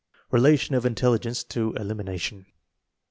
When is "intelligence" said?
0.83-1.43